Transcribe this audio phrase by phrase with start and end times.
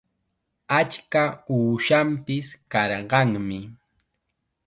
[0.77, 1.23] Achka
[1.57, 3.59] uushanpis karqanmi.